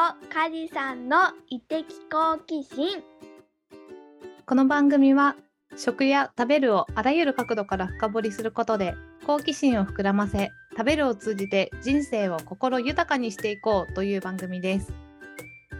[0.00, 1.18] カジさんの
[1.50, 3.02] 異的好奇心。
[4.46, 5.36] この番組は
[5.76, 8.94] 食や食べるをあらゆる角度から深掘りすることで
[9.26, 14.90] 好奇心を膨らませ食べるを通じて人生を心豊かにしていこうという番組です。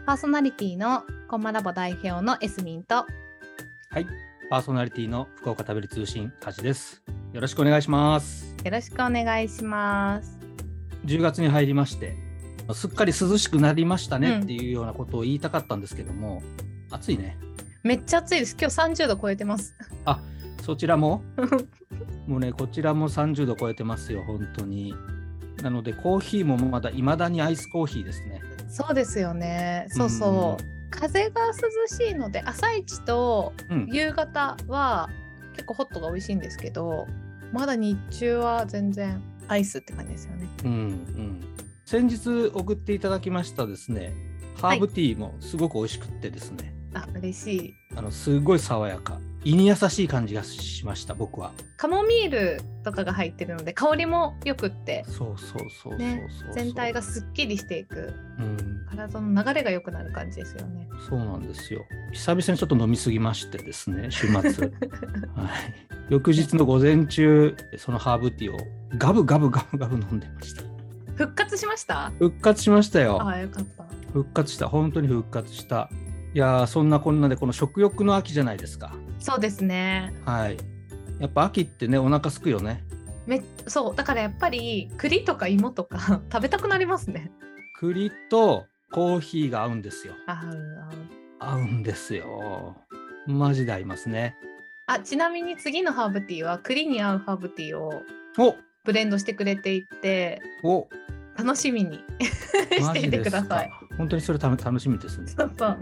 [0.04, 2.96] パーソナリティのコンマラボ代表のエスミンと。
[2.96, 3.06] は
[4.00, 4.06] い、
[4.50, 7.02] パーソナリティの福岡食べる通信カジです。
[7.32, 8.54] よろしくお願いします。
[8.62, 10.38] よろしくお願いします。
[11.06, 12.29] 10月に入りまして、
[12.74, 14.22] すっかり涼しくなりましたうん。
[14.22, 16.42] ねっていうようなことを言いたかったんですけども、
[16.90, 17.38] 暑いね。
[17.82, 18.56] めっちゃ暑いです。
[18.60, 19.74] 今日30度超えてます。
[20.62, 21.22] そちらも？
[22.26, 24.94] もうね、こちらも30度超えてますよ、本当に。
[25.62, 28.42] なので、コーヒーもまだ未だにアイスコーヒーですね。
[28.68, 29.86] そうですよね。
[29.88, 31.52] そうそう、風が涼
[31.86, 33.88] しいので朝一とうん。
[33.90, 35.08] 夕方は
[35.52, 37.06] 結構ホットが美味しいんですけど
[37.52, 40.48] まだ日中は全然アイスって感じですよね。
[40.64, 41.40] うんうん、
[41.90, 44.14] 先日送っていただきましたですね、
[44.60, 51.50] ハーブティーもすごく美味しくってですね、あ嬉しいあのすごい爽やか、胃に優しい感じがしました、僕は。
[51.78, 61.84] カモミールとかが入ってるので香りもよくってそうそうそうそうね全体がすっきりしていくうん、体の流れが良くなる感じですよねそうなんですよ。
[62.12, 64.38] 久々にちょっと飲みすぎましてですね、週末。
[64.38, 64.70] はい。
[66.08, 68.58] 翌日の午前中、そのハーブティーを
[68.96, 70.79] ガブガブガブガブ飲んでました。
[71.24, 72.10] 復活しました？
[72.18, 73.20] 復活しましたよ。
[73.26, 74.68] あよかった復活した。
[74.68, 75.90] 本当に復活した。
[76.32, 78.94] いやー、そんなこんなで、この食欲の秋じゃないですか。
[79.18, 80.56] そうですねはい。
[81.18, 82.84] やっぱ秋ってね、お腹すくよね。
[83.26, 87.30] めそうだからやっぱり栗とか芋とか 食べたくなりますね
[87.78, 90.14] 栗とコーヒーが合うんですよ。
[90.26, 92.76] あ合う合う合うんですよ。
[93.26, 94.34] マジで合いますね。
[94.86, 97.92] あちなみに次のハーブティーは栗に合うハーブティーを
[98.38, 100.88] おブレンドしてくれていてお
[101.36, 102.02] 楽しみに
[102.70, 103.70] していてください。
[103.96, 105.26] 本当にそれた楽しみですね。
[105.26, 105.76] じそうそうゃ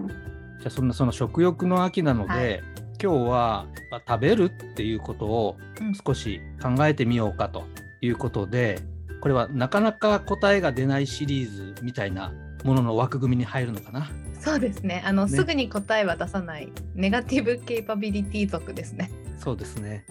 [0.67, 2.63] あそんなその食欲の秋なので、はい
[3.01, 7.63] 今日はまあ食べるっていうことをうん少し考えてみようかと
[8.01, 8.81] いうことで、
[9.21, 12.33] これはなかなか答えが出ないシリーズみたいな
[12.65, 14.11] ものの枠組みに入るのかな？
[14.41, 19.13] そうですねあの、ねすぐに答えは出さないネガティブケイパビリティ族ですね。
[19.37, 20.05] そうですね。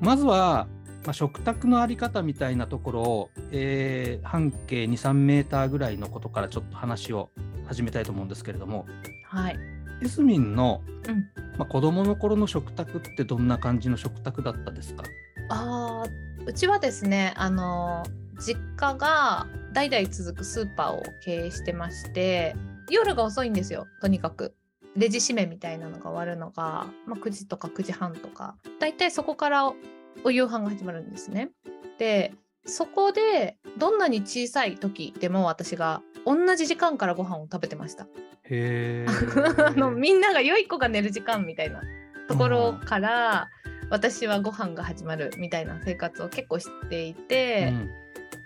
[0.00, 0.66] まずは、
[1.06, 7.30] まあ、食卓のあり方みたいなところを、えー半径2、3メーターぐらいのことからちょっと話を
[7.66, 8.86] 始めたいと思うんですけれども、
[9.28, 9.58] はい、
[10.02, 11.24] エスミンの、うん。
[11.56, 15.04] まあ、子供の頃の食卓ってどんな感じの食卓だったですか？
[15.48, 18.04] あーうちはですねあの
[18.38, 22.54] 実家が代々続くスーパーを経営してまして
[22.90, 24.54] 夜が遅いんですよとにかく。
[24.96, 28.56] レジ締めみたいなのが終わるのが、まあ、9時とか9時半とか。
[28.80, 29.72] だいたいそこから
[30.24, 31.50] お夕飯が始まるんですね。
[31.98, 32.32] で
[32.64, 38.06] そこでどんなに小さい時でも私が同じ時間からご飯を食べてました。
[38.44, 39.06] へ
[39.58, 41.82] あのみんなが良い子が寝る時間みたいな
[42.28, 43.48] ところから
[43.90, 47.72] 私はご飯が始まるみたいな生活を結構していて、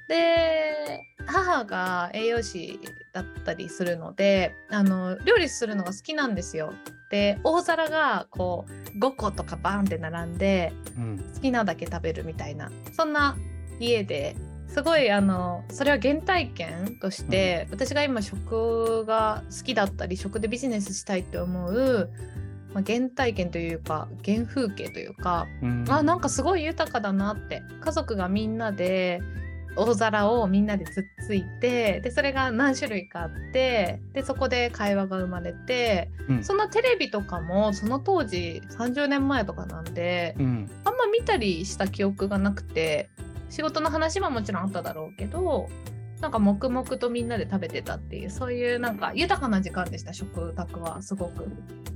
[0.09, 2.79] で母が栄養士
[3.13, 6.75] だったりするのであの料理するのが好きなんですよ。
[7.11, 11.03] で大皿がこう5個とかバーンって並んでうん。
[11.03, 12.71] うん好きなだけ食べるみたいな。
[12.93, 13.37] そんな
[13.79, 14.37] 家で
[14.69, 22.11] すごいあのそれは原体験として、私が今食が好きだったり食でビジネスしたいって思う、
[22.73, 25.85] まあ、原体験というか原風景というか、うん。
[25.89, 27.63] あなんかすごい豊かだなって。
[27.81, 29.21] 家族がみんなで
[29.81, 36.45] 大皿をみんなでつっついてでそれが何種類かあってでそこで会話が生まれてうん。
[36.45, 40.71] そんなテレビとかもその当時30年前とかなんでうん。
[40.85, 43.09] あんま見たりした記憶がなくて
[43.49, 45.69] 仕事の話ももちろんあっただろうけど
[46.21, 51.49] なんか黙々とみんなで食べてたっていうそういうなんか豊かな時間でした食卓はすごく。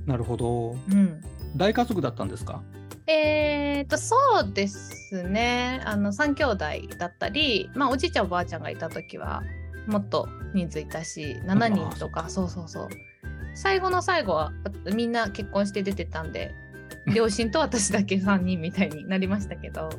[0.05, 0.71] なるほど。
[0.71, 1.21] うん。
[1.55, 2.61] 大家族だったんですか？
[3.07, 5.81] えー、とそうですね。
[5.85, 9.43] あの3兄弟だったり、まあ、おじいちゃんおばあちゃんがいた時は
[9.85, 12.29] もっと人数いたし7人とか。
[12.29, 12.89] そうそうそう。
[13.53, 14.51] 最後の最後は
[14.93, 16.53] みんな結婚して出てたんで
[17.15, 19.89] 両親と私だけ3人みたいになりましたけど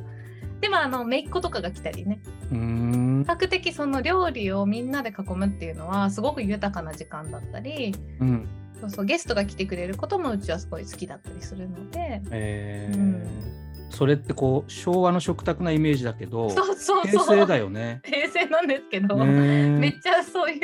[0.61, 2.19] でもあの姪っ子とかが来たりね。
[2.49, 8.47] 比較的その料理をみんなで囲むっていうのはすごく豊かな時間だったりうん。
[8.79, 12.21] そうそうゲストが来てくれることもうちはすごい好きだったりするので。
[12.31, 12.97] えー。
[12.97, 13.53] うん。
[13.89, 17.37] それってこう昭和の食卓なイメージだけどそうそう平そう。
[17.37, 18.01] 成だよね。
[18.03, 20.59] 平成なんですけど、ねめっちゃそういう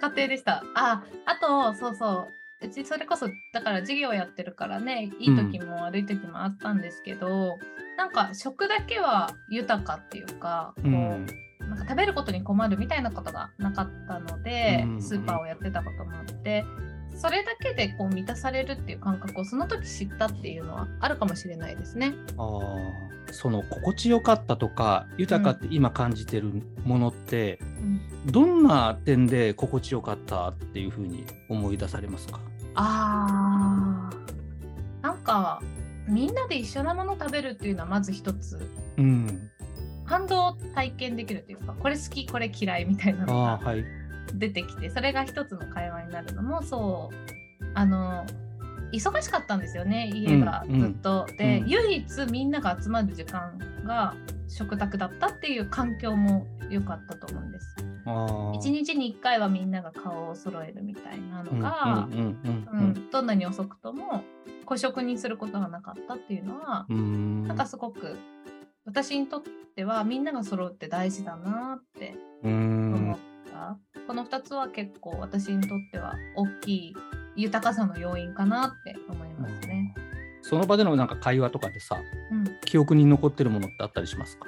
[0.00, 0.64] 家庭でした。
[0.74, 2.28] ああとそうそ
[2.62, 2.66] う。
[2.66, 7.58] うちそれこそだから授業やってるからねいい時も悪い時もあったんですけど、
[7.96, 11.26] なんか食だけは豊かっていうかこう、うん。
[11.60, 16.64] なんかか食べることに困るみたいなことがなかったので、うんスーパーをやってたこともあって
[17.14, 22.14] それだけでこう満たされるっていう感覚をその時知ったっていうのはあるかもしれないですね。
[22.38, 26.52] あーその心地よかったとか豊かって今感じてる
[26.84, 27.58] ものって、
[28.26, 32.40] どんな点で心地よかったっていうふうに思い出されますか？
[32.74, 35.62] あーなんか
[36.08, 38.58] みんなで一緒なもの食べるっていうのはまず一つ
[38.96, 39.50] うん。
[40.04, 43.60] 感動を体験できるというかこれ好きこれ嫌いみたいなあのが。
[44.34, 48.24] 出てきてそれが一つの会話になるのもそうあの
[48.92, 51.26] 忙しかったんですよね家がうんずっと。
[51.38, 54.14] で、うん唯一みんなが集まる時間が
[54.48, 57.76] 食卓だったっていう環境も良かったと思うんです。
[58.04, 58.56] ああ。
[58.56, 64.22] 一日に1回はみんなが顔を揃えるみたいなのが、うんうんうんううんんどんなに遅くとも
[64.72, 66.96] 孤食にすることがなかったっていうのは、うん。
[66.96, 68.16] うんなんかすごく
[68.86, 69.42] 私にとっ
[69.76, 72.56] てはみんなが揃うって大事だなってう思
[73.10, 73.18] んっ
[73.50, 73.76] た、
[74.06, 76.96] この2つは結構私にとっては大きい
[77.36, 79.94] 豊かさの要因かなって思いますね。
[80.40, 84.46] その場でのなんか会話とかでさうん、記憶に残ってるものってあったりしますか？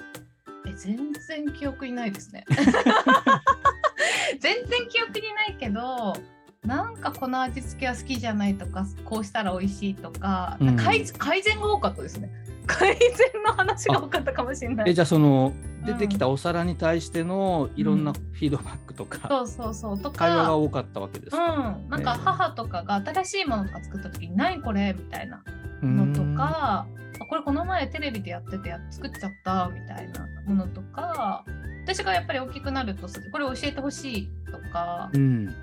[0.67, 2.47] え全然記憶にないですね。
[4.41, 6.15] 全然記憶にないけど
[6.65, 10.77] なんかこの味付けは好きじゃないとかこうしたら美味しいとか、うん。
[10.77, 12.31] 改改善が多かったですね。
[12.67, 14.91] 改善の話が多かったかもしれない。
[14.91, 15.75] えじゃあそのうん。
[15.85, 20.01] 出てきたお皿に対してのいろんなフィードバックとか、そうそうそう。
[20.01, 25.43] と会話がか、多かったわけですうか、ん、なんか母とかが新しいものとか作った時に「何これ?」みたいな
[25.83, 26.87] のとか、あ
[27.29, 31.45] これこの前テレビでやっててや作っちゃったみたいなものとか
[31.85, 35.55] 私がやっぱり大きくなるとこれ教えてほしいとかう、ん、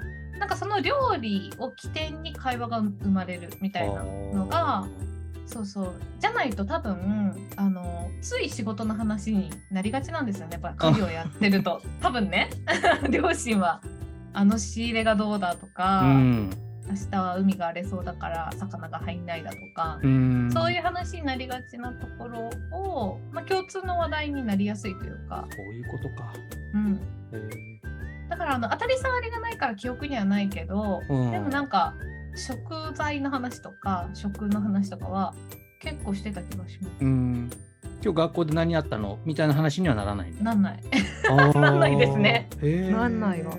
[0.42, 4.88] なんかその料理を起点に会話が生まれるみたいなのが
[5.46, 5.94] そうそう。
[6.20, 10.54] じゃないと多分あのつい仕事の話になりがちなんですよね。
[10.54, 11.80] やっぱ家事をやってると。
[12.02, 12.50] 多分ね。
[13.12, 13.82] 両親は
[14.34, 16.50] あの仕入れがどうだとか、うん。
[16.90, 20.50] 明日は海が荒れそうだから魚が入んないだとか、うん。
[20.52, 26.34] そういう話になりがちなところを、まあ、共通の話題になりやすいというか、そういうことか、
[26.74, 27.00] うん、
[27.32, 27.81] え
[28.32, 31.32] だからあの当たり障りがないから記憶にはないけど、うん。
[31.32, 31.94] でもなんか
[32.34, 35.36] 食材の話とか食の話とかは
[35.82, 37.04] 結構してた気がします。
[37.04, 37.50] ーうん。
[38.02, 39.20] 今日学校で何やったの？
[39.26, 40.82] みたいな話にはならないなんない。
[41.54, 42.50] なんないですね。
[42.90, 43.54] なんないわ。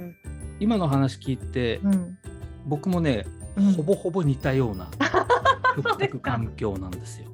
[0.58, 2.18] 今の話聞いて、うん。
[2.66, 3.26] 僕もね、
[3.56, 3.72] うん。
[3.74, 4.88] ほぼほぼ似たような
[5.76, 7.28] 食卓環境なんですよ。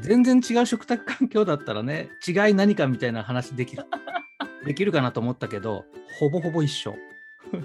[0.00, 3.84] 全然違う食卓環境だったらね違い何かみたいな話できる
[4.64, 5.84] できるかなと思ったけど
[6.18, 6.96] ほぼほぼ一緒。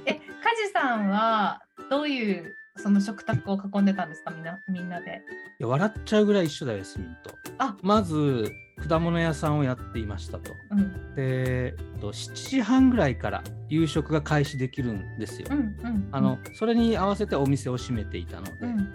[0.06, 0.20] え、カ
[0.56, 4.32] ジさんはどういうその食卓を囲んでたんですか？
[4.32, 5.22] みんなみんなで。
[5.60, 7.32] いや笑っちゃうぐらい一緒だよヤスミンと。
[7.58, 8.52] あまず
[8.90, 10.54] 果物屋さんをやっていましたと。
[10.72, 15.48] うんでと7時半ぐらいから夕食が開始できるんですよ。
[15.52, 16.10] うんうん。
[16.12, 18.94] あのそれに合わせてお店を閉めていたので、うん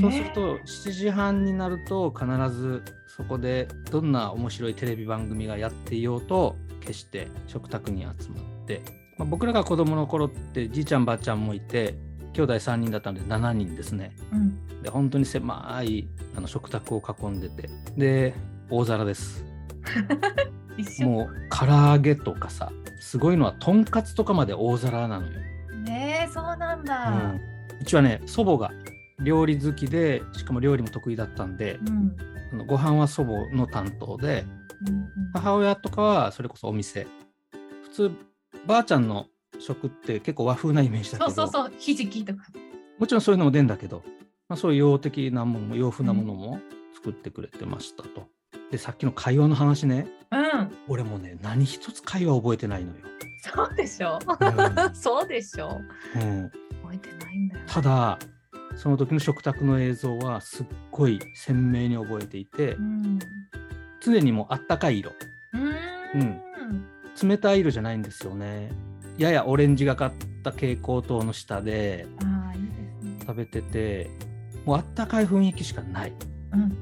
[0.00, 2.82] そうすると7時半になると必ず
[3.16, 8.82] そこでどんな面白いテレビ番組がやっていようと決して食卓に集まって、
[9.16, 11.94] まあ、僕らが子供の頃ってじいちゃんばあちゃんもいて
[12.34, 14.14] 兄弟3人だったので7人ですね。
[14.30, 14.82] うん。
[14.82, 18.34] で本当に狭いあの食卓を囲んでてで
[18.68, 19.42] 大皿です。
[21.00, 25.40] もう唐揚げとかさすごいのはとんかつとかまで大皿なのよ、
[25.84, 27.08] ねえそうなんだ。
[27.72, 28.72] うん、うちはね祖母が
[29.20, 31.90] 料理好きでしかも料理も得意だったんでうんう
[32.32, 34.44] んあのご飯は祖母の担当で
[34.86, 37.06] うん母親とかはそれこそお店
[37.84, 38.10] 普通
[38.66, 39.26] ばあちゃんの
[39.58, 42.42] 食って結構和風なイメージだけどそうそうそうひじきとか。
[42.98, 44.02] もちろんそういうのも出んだけど、
[44.48, 46.60] まあ、そういう洋的なものも洋風なものも
[46.94, 48.28] 作ってくれてましたと。
[48.70, 52.96] でさっきの会話の話ねうん俺もね何一つ会話覚えてないのよ。
[53.54, 54.18] そうでしょ。
[54.18, 54.20] う
[54.96, 55.80] そうでしょ。
[56.14, 56.50] うん、
[56.82, 57.64] 覚えてないんだよ。
[57.66, 58.18] ただ
[58.76, 63.18] その時の食卓の映像はすっごい鮮明に覚えていてうん。
[64.00, 65.10] 常にもうあったかい色
[65.54, 66.42] うーん。
[67.28, 68.70] 冷たい色じゃないんですよね。
[69.16, 70.12] ややオレンジがかっ
[70.44, 72.06] た蛍光灯の下で。
[73.20, 74.08] 食べてて
[74.64, 76.12] もうあったかい雰囲気しかない。
[76.52, 76.76] うん。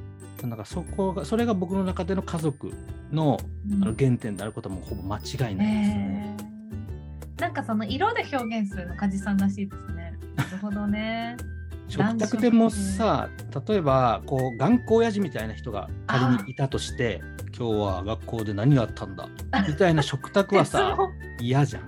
[0.51, 2.71] なんかそこがそれが僕の中での家族
[3.11, 3.39] の
[3.83, 6.37] あの原点であることはもうほぼ間違いないですね。
[6.39, 6.55] えー
[7.41, 10.13] なんかその色で表現するの梶さんらしいですね。
[10.37, 11.37] なるほどね。
[11.89, 13.29] 食卓でもさ
[13.69, 17.21] 例えばこう頑固親父みたいな人が仮にいたとして
[17.57, 19.29] 今日は学校で何があったんだ？
[19.69, 20.97] みたいな食卓はさ
[21.41, 21.83] 嫌じゃん。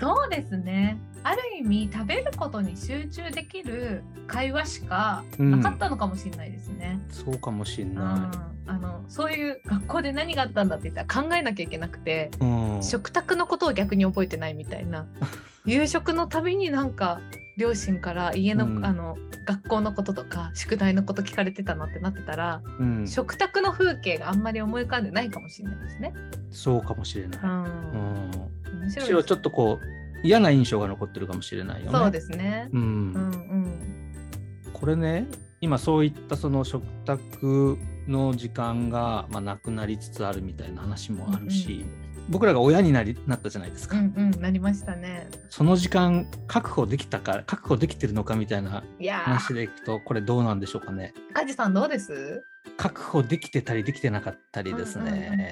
[0.00, 0.96] そうですね。
[1.24, 7.00] ある意味食べることに集中できる会話しかなかったのかもしれないですね。
[7.10, 8.38] そうかもしんうんない。
[8.68, 15.06] あのそういう学校で何があったんだって言ったら考えなきゃいけなくて、うん食卓のことを逆に覚えてないみたいな
[15.66, 17.20] 夕食のたびになんか
[17.58, 26.12] 両親から家の,、うんあの学校のこととか宿題のこと聞かれてたなってなってたら、うん、食卓の風景があんまり思い浮かんでないかもしれないですね。
[26.50, 27.40] そうかもしれない。
[27.42, 28.30] うん
[28.84, 31.98] むしろちょっとこう嫌な印象が残ってるかもしれないよね。
[31.98, 32.68] そうですね。
[32.72, 34.12] うんうんうん
[34.72, 35.26] これね
[35.60, 41.84] 今そういったその食卓の時間が、まあ、なくなりつつあるみたいな話もあるし、
[42.28, 45.28] 僕らが親になりなったじゃないですか、うんうんなりましたね。
[45.48, 51.12] その時間確保できたか確保できてるのかみたいな話でいくとこれどうなんでしょうかね。
[51.30, 52.44] ー梶さんどうです？
[52.76, 55.48] 確保できてたりできてなかったりですね、うんうんうん。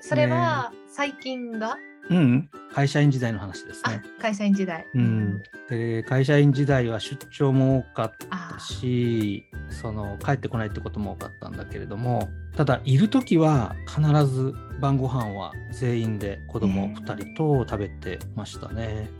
[0.00, 1.76] それは最近が、
[2.10, 4.02] うん、会社員時代の話ですあね。
[4.20, 4.86] 会社員時代。
[4.94, 19.10] うん、で会社員時代は出張も多かっあたしその帰ってこないってことも多かったんだけれどもただいる時は必ず晩ご飯は全員で子供2人と食べてましたね。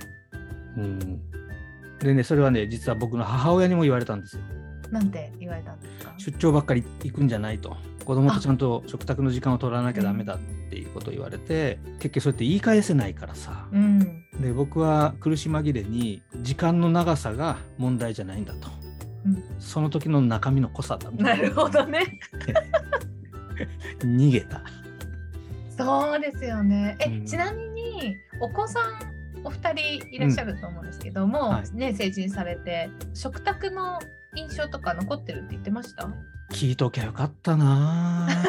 [0.76, 1.20] うん、
[1.98, 4.42] でねそれはね実は僕の母親にも言われたんですよ。
[4.88, 6.14] ーなんて言われたんですか？
[6.18, 7.76] 出張ばっかり行くんじゃないと。
[8.04, 10.38] 子供とちゃんと食卓の時間を取らなきゃダメだっ
[10.70, 13.66] ていうことを言われて結局そうやって言い返せないからさ。
[13.72, 14.24] うん。
[14.40, 18.68] で僕は苦し紛れに時間の長さが問題じゃないんだと、
[19.24, 19.42] うん。
[19.58, 21.34] その時の中身の濃さだみたな。
[21.34, 22.00] いるほどね。
[24.00, 24.62] 逃げた。
[25.76, 26.96] そうですよね。
[27.00, 27.26] え、うん。
[27.26, 28.92] ちなみにお子さん
[29.44, 31.76] お二人いらっしゃると思うんですけども、はい。
[31.76, 33.98] ね成人されて食卓の
[34.36, 36.08] 印象とか残ってるって言ってました？
[36.52, 38.44] 聞いときゃよかったなあ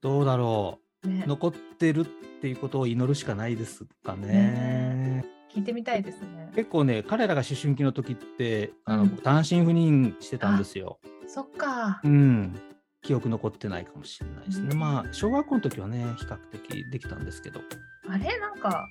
[0.00, 2.04] どうだろねう残ってるっ
[2.40, 5.24] ていうことを祈るしかないですかねね
[5.54, 6.50] 聞いてみたいですね。
[6.56, 12.08] 結構ね彼らが思春期の時ってあの、うん僕単身赴任してたんですよそっかう。
[12.08, 12.58] ん
[13.02, 14.68] 記憶残ってないかもしれないですね。
[14.72, 17.60] うんまあ小学校の時はね比較的できたんですけど。
[18.08, 18.38] あれ？
[18.38, 18.86] なんか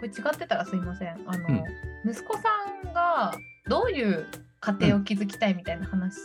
[0.00, 1.20] これ違ってたらすいません。
[1.26, 2.42] あの、うん息子さ
[2.90, 3.32] んが
[3.68, 4.26] どういう
[4.64, 6.16] 家庭を築きたいみたいな話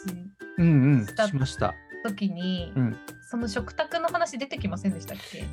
[0.57, 1.73] うんうんしたしました。
[2.05, 2.95] 時に、うん
[3.31, 5.39] その食卓の話出てきませんでしたっけ？
[5.41, 5.45] で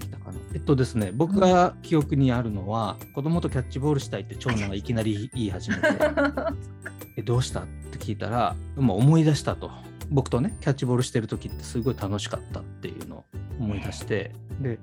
[0.00, 0.38] きたかな。
[0.54, 5.82] えっとですね僕が記憶にあるのは、子供とキャッチボールしたいって長男がいきなり言い始めて
[7.16, 7.60] えどうした？
[7.60, 9.70] って聞いたら、まあ、思い出したと。
[10.10, 13.24] 僕とねキャッチボールしてる時ってすごい楽しかったっていうのを
[13.60, 14.78] 思い出してで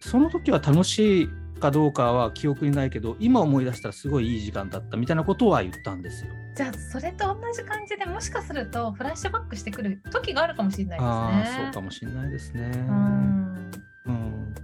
[0.00, 6.32] その時は楽しいかどうかは記憶にないけど今思い出したらすごいいい時間だったみたいなことは言ったんですよ。
[6.54, 11.64] じゃあそれと同じ感じでもしかするとフラッシュバックしてくる時があるかもしれないですね。
[11.64, 12.70] そうかもしれないですね。
[12.74, 13.70] うん。
[14.06, 14.54] うん、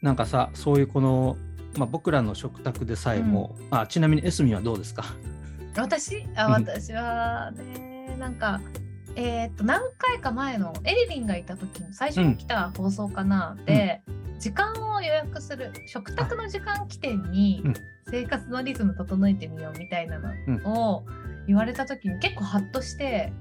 [0.00, 1.36] なんかさそういうこの、
[1.76, 5.04] まあ、僕らの食卓でさえも、あちなみにエスミはどうですか？
[5.76, 6.26] 私？
[6.36, 6.52] あうん。
[6.52, 8.60] 私はねなんか
[9.14, 14.02] えーっと何回か前のエリリンがいた時に最初に来た放送かな、で、
[14.38, 17.74] 時間を予約する食卓の時間起点にうん。
[18.08, 21.04] 生活のリズム整えてみようみたいなのを
[21.46, 23.32] 言われた時に結構ハッとして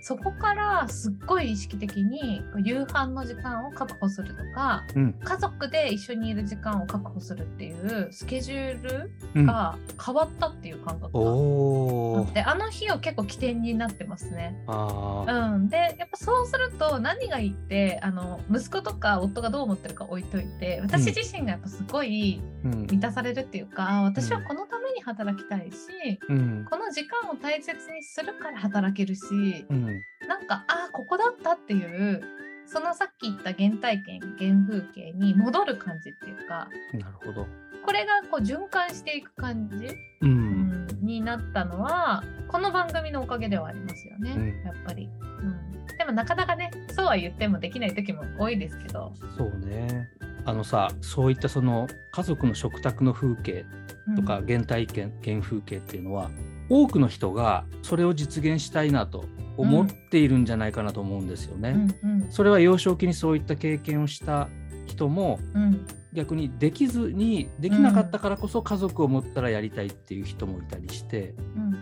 [0.00, 5.12] そこからすっごい意識的に夕飯の時間を確保するとかうん。
[5.22, 14.56] 家族で一緒にいる時間を確保するっていうスケジュールうん、が変わったっていう感覚があって、あの日を結構起点になってますね。
[14.66, 22.86] うん、でやっぱそうすると何がいいってあの息子とか夫がどう思ってるか置いといて私自身がやっぱすごいうん。
[22.90, 26.66] 満たされるっていうか、あ私はこのために働きたいし、うん。
[26.68, 29.89] この時間を大切にするから働けるし、うん
[30.28, 32.22] なんかああここだったっていう
[32.66, 37.46] そのさっき言った原体験原風景に戻る感じっていうかなるほど。
[37.84, 40.86] これがこう循環していく感じ、ううん。
[40.86, 45.86] ん、になったのはこの番組のおかげではありますよね、うんやっぱり、うん。
[45.96, 50.08] でもなかなかねそうは言ってもできない時も多いですけど、そうね。
[50.44, 53.64] あのさそういったその家族の食卓の風景
[54.08, 54.16] うん。
[54.16, 56.30] とか原体験、原風景っていうのは
[56.68, 59.24] 多くの人がそれを実現したいなと
[59.60, 61.88] 思っているんじゃないかなと思うんですよね。
[62.02, 62.32] うんうん。
[62.32, 64.48] それは幼少期にそういった経験をした
[64.86, 65.86] 人もうん。
[66.12, 71.76] 逆にできずにできなかったからこそ家族を持ったらやりたいっていう人もいたりして、うん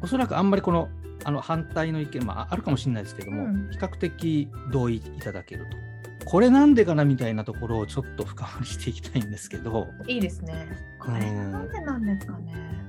[0.00, 0.88] おそらくあんまりこの
[1.24, 3.70] あの反対の意見、まあ、あるかもしれないですけども、うん。
[3.70, 5.76] 比較的同意いただけると。
[6.24, 9.88] これなんでかなみたいなところをちょっと深掘りしていきたいんですけど。
[10.00, 10.66] うんいいですね。
[10.98, 12.81] これうんなんでなんですかね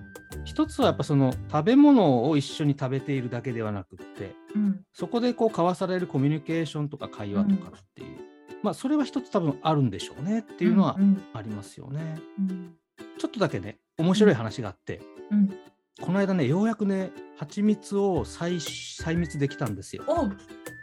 [0.45, 4.81] 一つはやっぱその食べ物を一緒に食べているだけではなくってうん。
[4.93, 8.17] そこでこう交わされるコミュニケーションとか会話とかっていう、
[8.61, 12.19] まあそれは一つ多分あるんでしょうねっていうのはうんありますよね。
[12.39, 12.75] うん。
[13.17, 15.53] ちょっとだけね面白い話があって、うん。
[16.01, 20.03] この間ねようやくね蜂蜜を採採蜜できたんですよ。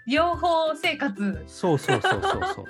[0.06, 1.44] 養蜂生活。
[1.46, 2.64] そうそうそうそうそうそう。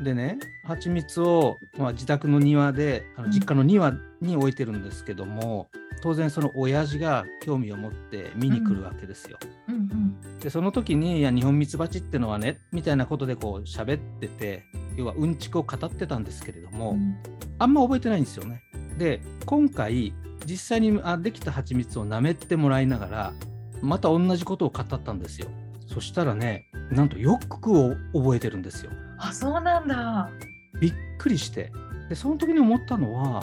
[0.02, 5.68] でね蜂蜜を、まあ、自宅の庭であの実家の庭に置いてるんですけども、
[6.00, 9.38] 当然その親父が興味を持って見に来るわけですよ。
[9.68, 9.88] うんうん
[10.40, 14.64] でその時に「いや日本ミツバチってのはね」みたいなことでこう喋ってて
[14.96, 17.16] 要はうんちくを語ってたんですけれども、うん
[17.60, 18.62] あんま覚えてないんですよね。
[18.98, 20.12] で今回
[20.46, 23.32] 実際にあできた蜂蜜を舐めてもらいながら
[23.82, 25.48] また同じことを語ったんですよ。
[25.88, 28.92] そしたらねなんとよくを覚えてるんですよ。
[29.18, 30.30] あそうなんだ
[30.80, 31.72] びっくりして
[32.08, 33.42] でその時に思ったのは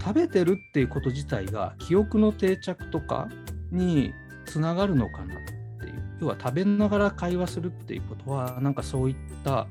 [0.00, 3.28] 食べてるっていうこと自体が記憶の定着とか
[3.70, 4.12] に
[4.46, 5.36] つながるのかなっ
[5.80, 6.02] ていう。
[6.20, 9.66] 要は食べながら会話するっていうことはなんかそういった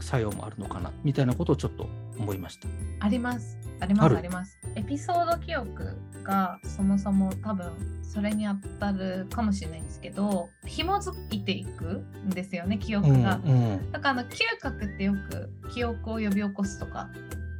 [0.00, 2.68] 作用もあるのかなみたいなことをちょっと思いました。
[3.00, 3.58] あります。
[3.80, 4.16] あります。
[4.16, 4.58] あります。
[4.74, 11.84] エピソード記憶がそもそも多分それに当たるかもしれないんですけど紐づいていく
[12.26, 13.92] んですよね記憶うんが、うん。
[13.92, 17.08] だからあの嗅覚ってよく記憶を呼び起こすとか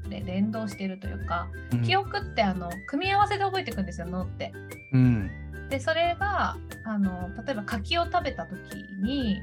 [0.09, 1.83] で連動しているというか、うん。
[1.83, 4.53] 記憶ってあの組み合わせで覚えていくんですよ脳って。
[4.93, 5.31] うん。
[5.69, 8.57] でそれがあの例えば柿を食べた時
[9.03, 9.41] に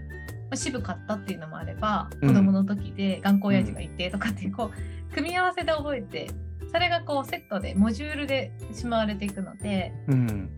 [0.50, 2.30] まあ渋かったっていうのもあれば、うん。
[2.30, 6.30] 子供の時で頑固親父がいてとかっていうこう組み合わせで覚えて
[6.72, 10.50] それがこうセットでモジュールでしまわれていくのでうん。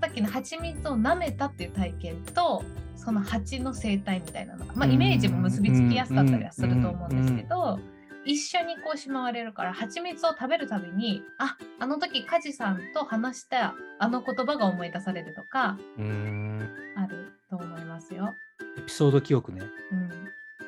[0.00, 2.62] さっきの蜂蜜を舐めたっていう体験と
[2.96, 4.94] その蜂の生態みたいなのが、まあ、うん。
[4.94, 7.78] イメージも結びつきやすかったりはすると思うんですけど、
[8.24, 18.34] 一緒にこうしまわれるから蜂蜜を食べるたびにああの時梶さんと話したあの言葉が思い出されるとかうんあると思いますよ。
[18.78, 19.62] エピソード記憶ね
[19.92, 20.10] うん、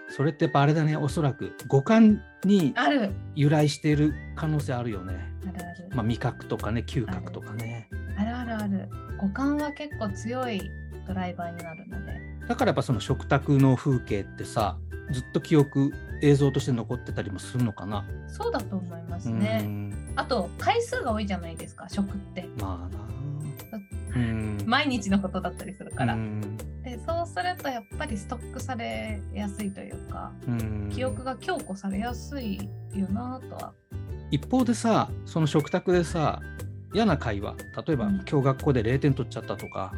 [0.08, 5.14] それってやっぱあれだねおそらく五感にある由来している可能性あるよね。
[5.48, 7.88] あるある、まあ、味覚とかね嗅覚とかね。
[8.18, 10.70] あるあるある五感は結構強い
[11.06, 12.20] ドライバーになるので。
[12.46, 14.78] だからやっぱその食卓の風景ってさ
[15.10, 15.92] ずっと記憶
[16.23, 18.05] 映像として残ってたりもするのかな。
[18.29, 19.62] そうだと思いますうね。
[19.62, 22.48] んあと回数が多いじゃないですか食って。
[22.61, 23.02] まあな。
[24.16, 26.14] うん毎日のことだったりするから。
[26.14, 26.40] うん
[26.83, 32.59] でそうするとやっぱりストックされやすいというかうん記憶が強固されやすい
[32.94, 33.72] よなとは。
[34.31, 36.40] 一方でさその食卓でさ
[36.94, 39.92] 嫌な会話例えば、うん今日学校で0点取っちゃったとか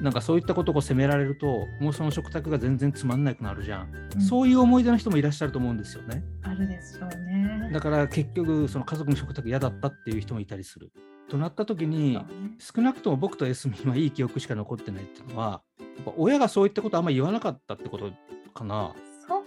[0.00, 4.22] なんかそういったことを責められるともうその食卓が全然つまんなくなるじゃん、うん。
[4.22, 6.22] そういう思い出の人もいらっしゃると思うんですよね。
[6.42, 7.70] あるでしょうね。
[7.72, 10.92] だから結局その家族の食卓嫌だったっていう人もいたりする。
[11.28, 12.18] となった時に
[12.58, 18.10] 少なくとも僕とエスミンはいい記憶しか残ってないっていうのはやっぱ親がそういったことあんまり言わなかったってこと
[18.54, 18.94] かな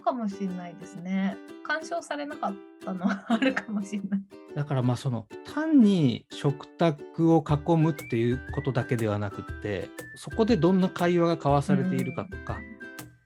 [0.01, 1.37] かもしれないですね。
[1.63, 4.21] 干渉されなかったのはあるかもしれない。
[4.55, 12.57] だからまあその単に食卓を囲むっていうことだけではなくってそこでどんな会話が交わされているかとか、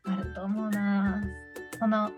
[0.03, 1.23] あると思うな。
[1.79, 2.11] その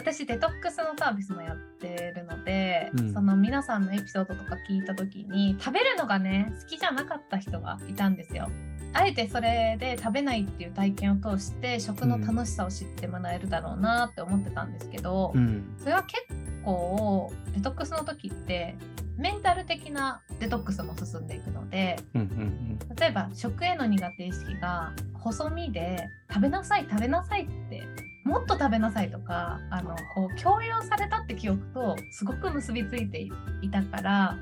[0.00, 3.12] 私デトックスのサービスもやってるので、うん。
[3.12, 8.48] その皆さんのエピソードとか聞いた時に食べるのがね好きじゃなかった人がいたんですよ。
[8.94, 15.76] あえてそれで食べないっていう体験を通して食の楽しさを知ってもらえるだろうなって思ってたんですけど、うん。
[15.78, 16.24] それは結
[16.64, 18.76] 構デトックスの時って
[19.18, 21.98] メンタル的なデトックスも進んでいくので
[22.98, 27.86] 例えば食への苦手意識が細身で食べなさい食べなさいって
[28.24, 33.28] もっと食べなさいとかあのこう強要されたって記憶とすごく結びついて
[33.62, 34.36] いたから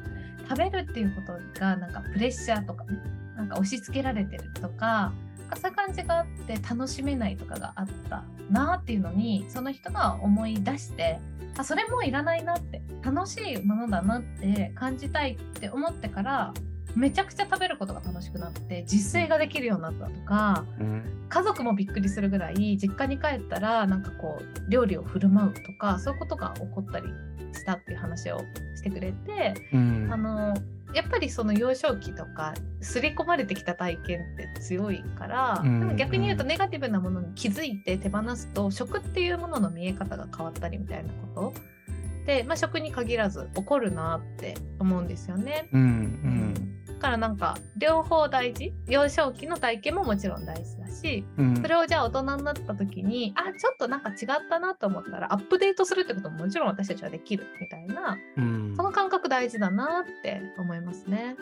[0.49, 2.99] 食べるっていうことがなんかプレッシャーとかね
[3.37, 5.13] なんか押し付けられてるとか
[5.57, 11.21] そういう感じがあって楽しめないとかがあったなっていうのにその人が思い出して
[11.57, 16.53] あそれもういらないなって楽しいものだなって感じたいって思ってから
[16.95, 21.03] めちゃくちゃ食べることが楽しくなって自炊ができるようになったとかうん。
[21.29, 27.09] 家族もびっくりするぐらい実家に帰ったらなんかこう料理を振る舞うとかそういうことが起こったり
[27.53, 28.41] したっていう話を
[28.77, 30.09] してくれて、うん。
[30.11, 30.55] あの
[30.95, 35.81] やっぱりその幼少期とか刷り込まれてきた体験って強いから、うん。
[35.81, 41.79] でも逆に言うとネガティブなものに気づいて手放すと食っていうものの見え方が変わったりみたいなこと。
[42.27, 45.69] で、まあ、食に限らず起こるなって思うんですよね。
[45.73, 46.55] うんうん。
[46.55, 46.61] だ
[46.99, 48.73] からなんか両方大事？
[48.87, 51.57] 幼少期の体験ももちろん大事だしうん。
[51.57, 58.75] それをじゃあ大人になった時にあちょっとなんか違ったなと思ったらアップデートするってことももちろん私たちはできるみたいなうん。
[58.77, 61.37] その感覚大事だなって思いますね。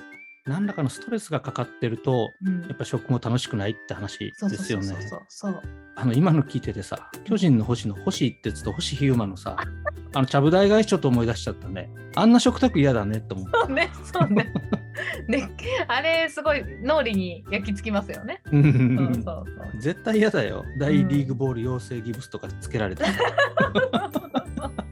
[0.46, 5.62] 何らかのストレスがかかってるとうんやっぱ食も楽しくないって話ですよねそうそう。
[5.96, 9.56] あの今の聞いててさ巨人の星の星一徹と星飛雄馬のさ
[10.14, 14.52] あのちゃぶ台返しちょっと思い出しちゃったねあんな食卓嫌だねと思って そうね、そうね。
[15.28, 15.50] ね、
[15.88, 18.40] あれすごい脳裏に焼き付きますよね。
[18.50, 19.80] うんそうそうそう。
[19.80, 20.64] 絶対嫌だよ。
[20.78, 23.04] 大リーグボール養成ギブスとかつけられて。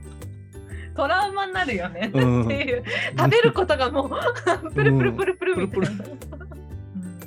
[0.96, 2.44] トラウマになるよね、うん。
[2.44, 2.84] っていう。
[3.16, 4.10] 食べることがもう
[4.72, 5.86] プルプルプルプルみたいな。
[5.88, 6.06] プル。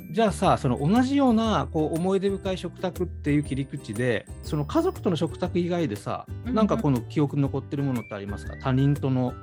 [0.00, 0.12] うん。
[0.12, 6.48] じゃあさその同じようなこう思い出深い食卓っていう切り口でその家族との食卓以外でさ、うん。
[6.48, 8.56] うんなんかこの記憶に残ってるものってありますか？
[8.56, 9.34] 他人との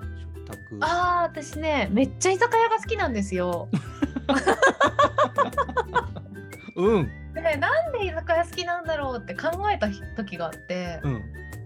[0.47, 0.77] 食卓。
[0.81, 3.69] ああ私ねめっちゃ居酒屋が好きなんですよ。
[6.75, 7.11] うん。
[7.35, 11.21] でなんで居酒屋好きなんだろうって考えた時があって、うん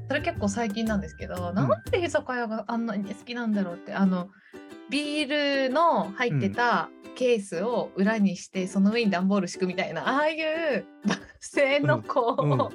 [0.09, 4.29] それ結構最近なんですけど、なんで居酒屋があんなに好きなんだろうってあの
[4.89, 12.69] ビールの入ってたケースを裏にして、その上に段ボール敷くみたいなああいう男性のこう、うんうん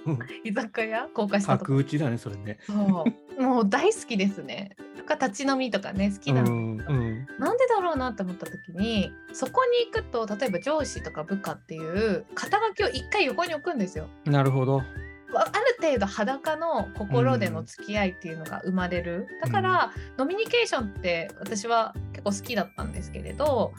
[0.44, 2.58] 居酒屋高架下とか角打ちだねそれね。
[2.66, 2.72] そ
[3.38, 4.76] うもう大好きですね。
[4.96, 14.08] とか立ち飲みとかね好きなんうんなんでだろうなって思った時にそこに行くと例えば上司とか部下っていう肩書きを一回横に置くんですよ。
[14.24, 14.82] なるほど。
[15.38, 23.72] あある程度裸の心での付き合いっていうのが生まれる、だから、ノミニケーションって私は結構好きだったんですけれど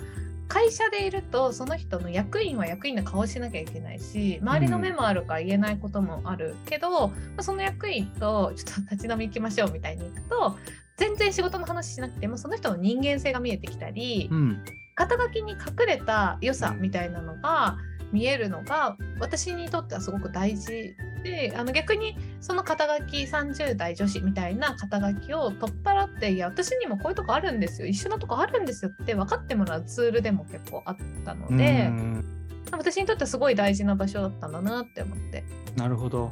[0.47, 10.57] 会社でいるとその人の役員は役員の顔しなきゃいけないし周りの目もあるから言えないこともあるけど、まあその役員とちょっと立ち飲み行きましょうみたいに行くと
[10.97, 14.63] 全然仕事の話しなくてもその人の人間性が見えてきたり、うん。
[14.95, 17.77] 肩書きに隠れた良さみたいなのが
[18.11, 32.25] 見えるのが私にとってはすごく大事であの逆にその肩書き30代女子みたいな肩書きを取っ払っていや私にもこういうとこあるんですよ一緒のとこあるんですよって分かってもらうツールでも結構あったのでうん
[32.71, 35.43] 私にとってはすごい大事な場所だったんだなって思って。
[35.75, 36.31] なるほど。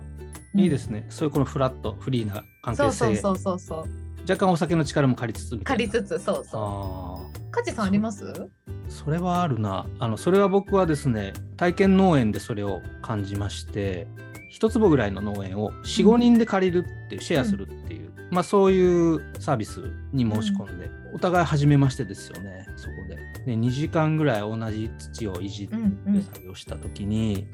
[0.56, 1.06] いいですね。
[1.10, 5.58] そういうこのフラットフリーな関係性そうそうそうそうそう若干お酒の力も借りつつ。
[5.60, 7.52] 借りつつそうそう。
[7.52, 8.50] カジさんあります？
[8.90, 9.86] それはあるな。
[10.00, 14.08] あのそれは僕はですね、体験農園でそれを感じまして、
[14.54, 23.56] 一坪ぐらいの農園を4、5人で借りるっていう、シェアするっていう、まあそういうサービスに申し込んで、お互い初めましてですよね、そこで。
[23.56, 25.76] で、2時間ぐらい同じ土をいじって
[26.22, 27.48] 作業した時に、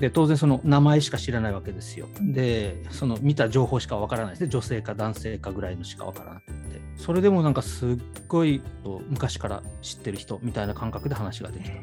[0.00, 2.08] で当然その名前しか知らないわけですよ。
[2.20, 8.60] でその見た情報しかわからないですね女性か男性かぐらいのしかわからなくてそれでもなんかすっごい
[9.08, 11.82] 昔から知ってる人みたいな感覚で話ができたと。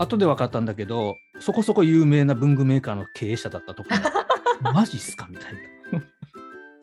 [0.00, 3.94] 後で分かったんだけどそこそこ有名な文具メーカーの経営者だったとか
[4.72, 5.26] マジっすか？
[5.30, 5.58] みたいな。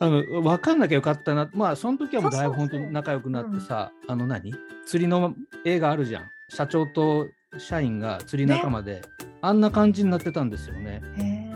[0.00, 1.50] あの分かんなきゃよかったな。
[1.54, 4.54] まあその時はもうだいぶ本当に仲良くなってさあの何？
[4.86, 6.22] 釣りの映画あるじゃん。
[6.48, 7.26] 社長と
[7.58, 9.02] 社員が釣り仲間で、
[9.42, 11.00] あんな感じになってたんですよね。
[11.16, 11.48] へ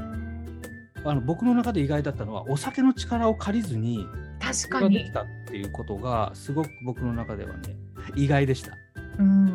[1.04, 4.96] あの僕の中で意外だったのはお酒の力を借りずにー確かに。
[4.96, 5.12] ができ。
[5.12, 7.76] たっていうことがすごく僕の中ではね
[8.16, 8.76] 意外でした。
[9.18, 9.51] うん、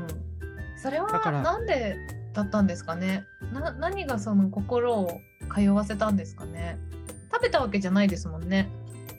[0.78, 1.98] それはなんで
[2.34, 3.26] だったんですかね？
[3.52, 5.22] な何がその心を
[5.54, 6.78] 通わせたんですかね？
[7.32, 8.70] 食べたわけじゃないですもんね。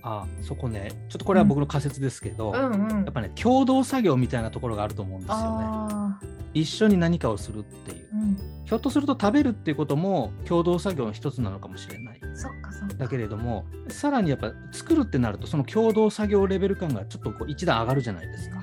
[0.02, 5.42] あそこねちょっとこれは僕の仮説ですけど、うんうんやっぱね共同作業みたいなところがあると思うんですよね。
[5.44, 6.20] あ
[6.54, 12.20] 一緒に何かをするっていうーうんひょっとすると食べるっていうことも共同作業の一つなのかもしれない。
[12.34, 12.94] そっかそっか。
[12.94, 18.62] だけれどもさらにやっぱ作るってなるとその共同作業レベル感がちょっとこう一段上がるじゃないですか。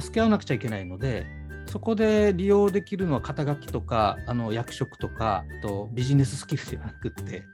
[0.00, 1.26] 助け合わなくちゃいけないので
[1.76, 7.44] そこで利用できるのは肩書きとかあの役職とかあとビジネススキルではなくって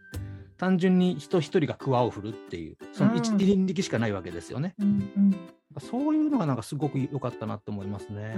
[0.59, 4.77] 単純に人一人が桑を振るっていうその一うん輪力しかないわけですよね。
[4.79, 5.37] うんうん
[5.81, 8.37] そういうのがなんかすごく良かったなと思いますね。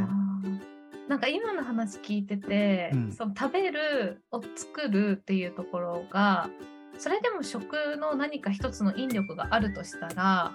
[1.06, 6.48] なんか今の話聞いてて、うんその食べるを作るっていうところが
[6.98, 10.52] それでも食の何か一つの引力があるとしたら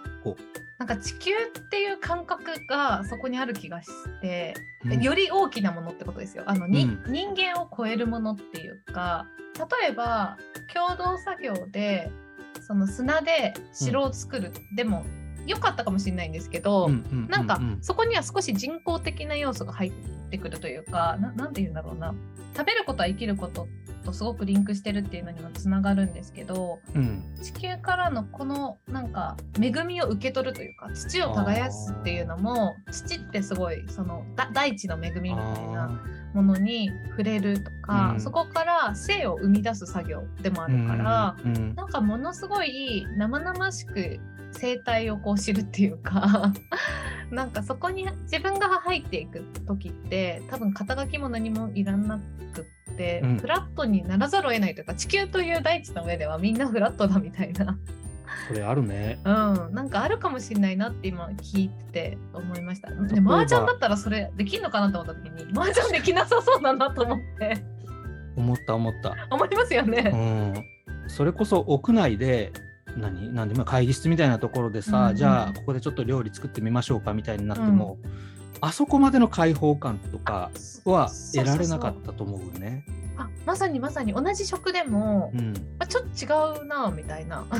[0.77, 3.89] なんか地球っていう感覚がそこにある気がし
[4.21, 4.53] て、
[4.85, 5.01] うん。
[5.01, 6.43] より大きなものってことですよ。
[6.45, 7.11] あの、にうん。
[7.11, 9.25] 人間を超えるものっていうか
[9.81, 10.37] 例えば
[10.73, 12.09] 共同作業で
[12.61, 15.05] その砂で城を作る、でも
[15.45, 17.63] 良かったかもしれないんですけど、うんうんなんかうん。
[17.63, 19.91] うんそこには少し人工的な要素が入っ
[20.29, 22.15] てくるというかななんて言うんだろうな。
[22.55, 23.67] 食べることは生きること
[24.09, 27.23] とすごくリンクしてるっていうのにもつながるんですけどうん。
[27.41, 36.01] 地球からのこのなんか恵みを受け取るというか土を耕すっていうのも土ってすごいそのだ大地の恵みみたいな
[36.33, 38.21] ものに触れるとか、うん。
[38.21, 44.19] そこから生を生み出す作業でもあるから、うんうんなんかものすごい生々しく
[44.51, 46.51] 生態をこう知るっていうか
[47.31, 52.78] なんかそこに自分が入っていく時って多分肩書きも何もいらなくって、
[53.23, 57.77] うんフラットにならざるを得ないというか地球という大地の上ではみんなフラットだみたいな
[58.47, 59.19] それあるね。
[59.25, 62.91] うん、なんかあるかもしれないなって今聞いてて思いました。
[62.91, 67.63] で、麻雀だったらそれできんのかなと思った時に、麻雀できなさそうだなと思って、
[68.35, 69.15] 思った思った。
[69.31, 70.01] 思いますようね。
[70.01, 71.09] ん。
[71.09, 72.53] それこそ屋内で
[72.95, 73.33] 何？
[73.33, 77.97] なんでまあ会議室みたいなところでさ、うんうんじゃあここでちょっと料理作ってみましょうかみたいになっても、
[78.61, 80.51] あそこまでの開放感とか
[80.85, 82.83] は得られなかったと思うね。
[83.17, 85.53] あ、まさにまさに同じ食でも、うん。
[85.79, 87.45] あちょっと違うなみたいな。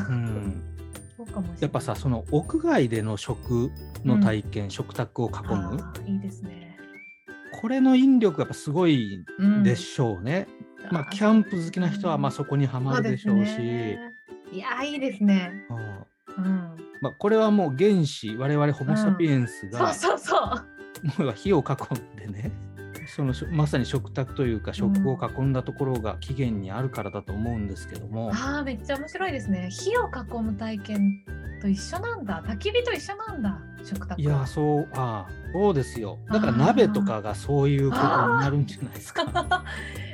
[1.59, 3.71] やっぱさその屋外での食
[4.05, 6.77] の体験、食卓を囲むいいですね。
[7.61, 10.47] これの引力がやっぱすごいうんでしょうね。
[10.91, 14.13] まあキャンプ好きな人はまあそこにはまるでしょうし、そうですね
[14.51, 15.51] いやーいいですね。
[15.69, 16.77] うんうん。
[17.01, 20.41] まあ、これはもう原始我々ホモ・サピエンスそうが、そうそう。
[20.41, 20.68] もう
[21.35, 22.51] 火を囲んでね
[23.07, 29.69] そのしまさに食卓というか食を囲んだところが起源にあるからだと思うんですけども、ああめっちゃ面白いですね。
[29.71, 31.23] 火を囲む体験
[31.61, 32.43] と一緒なんだ。
[32.45, 33.59] 焚き火と一緒なんだ。
[33.83, 38.07] 食卓いやそうああそうですよだから鍋とかがそういうことに
[38.41, 39.25] なるんじゃないですか。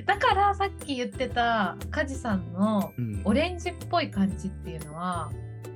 [0.06, 5.32] だからさっき言ってた梶さんのうん、オレンジっぽい感じっていうのは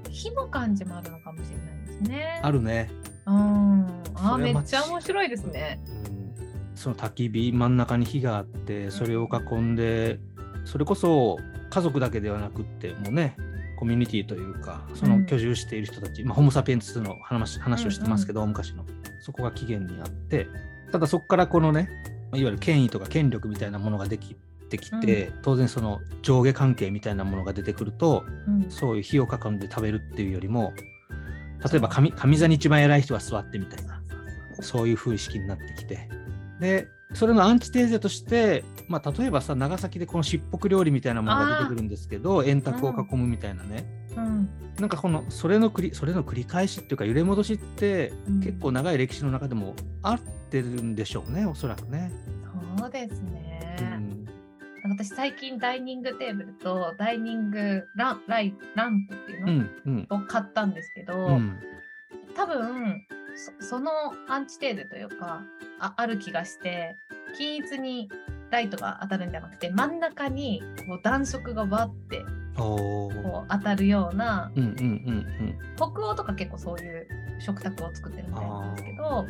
[0.10, 2.42] 火の感じもあるのかもしれないですね。
[2.44, 2.90] あるね、
[3.30, 3.88] うん。
[4.16, 5.80] あめっちゃ面白いですね。
[6.10, 10.20] うん、その焚き火真ん中に火があってそれを囲んで
[10.66, 11.38] それこそ
[11.70, 13.38] 家族だけではなくってもうね
[13.78, 18.86] コミュニティというかその居住している人たち、まあ、ホモ・サピエンスの話話をしてますけど、昔の
[19.22, 20.48] そこが起源にあって
[20.92, 21.90] ただそこからこのね
[22.32, 24.36] まあいわゆる権威とか権力みたいなものができ
[24.70, 28.70] てきて、当然その上下関係みたいなものが出てくるとうん。
[28.70, 30.74] そういう火を囲んで食べるっていうよりも
[31.64, 34.02] 例えば上上座に一番偉い人は座ってみたいな
[34.62, 36.10] そういう風意識になってきて
[36.60, 44.50] でそれのアンチテーゼとして、まあ、例えばさ長崎でこのしっぽく料理みたいなものが出てくるんですけど円卓を囲むみたいなね、うん。
[44.80, 52.12] なんかこのそれの繰りそれの繰り返しっていうか揺れ戻しってうん結構長い歴史の中でもあってるんでしょうねおそらくね。
[52.78, 53.78] そうですね。
[53.82, 54.09] うん
[54.90, 60.08] 私最近ダイニングテーブルとダイニングランライランプっていううのんうん。
[60.10, 61.60] を買ったんですけど、うん。
[62.36, 63.06] 多分
[63.60, 63.92] そその
[64.28, 65.44] アンチテーゼというか
[65.80, 66.96] あある気がして
[67.38, 68.10] 均一に
[68.50, 72.24] ライトが当たるんじゃなくて真ん中にこう暖色がわって
[72.58, 73.12] こ
[73.46, 75.58] う当たるようなうんうんうん。
[75.76, 77.08] 北欧とか結構そういう
[77.40, 79.26] 食卓を作ってるみたいなんですけど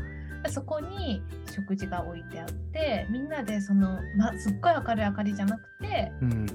[0.47, 1.21] そこに
[1.53, 6.45] 食事が置いてあってみんなでその、ま、すっごい明るい明かりじゃなくてうんうん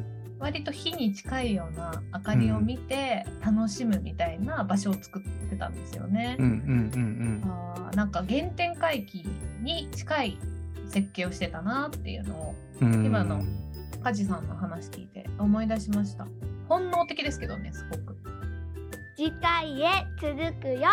[0.44, 6.36] 割と火に近いような明かりを見て楽しむみたいな場所を作ってたんですよね。
[7.94, 9.24] なんか原点回帰
[9.62, 10.38] に近い
[10.88, 13.04] 設計をしてたなっていうのをうんうん。
[13.06, 13.42] 今の
[14.02, 16.26] 梶さんの話聞いて思い出しました。
[16.68, 18.16] 本能的ですけどねすごく。
[19.16, 20.90] 次回へ続くよ